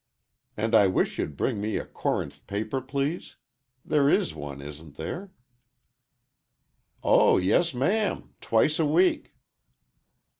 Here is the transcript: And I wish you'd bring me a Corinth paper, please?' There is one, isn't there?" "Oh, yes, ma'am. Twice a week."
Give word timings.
And 0.57 0.73
I 0.73 0.87
wish 0.87 1.19
you'd 1.19 1.37
bring 1.37 1.61
me 1.61 1.77
a 1.77 1.85
Corinth 1.85 2.47
paper, 2.47 2.81
please?' 2.81 3.35
There 3.85 4.09
is 4.09 4.33
one, 4.33 4.59
isn't 4.59 4.95
there?" 4.97 5.29
"Oh, 7.03 7.37
yes, 7.37 7.75
ma'am. 7.75 8.33
Twice 8.39 8.79
a 8.79 8.85
week." 8.87 9.35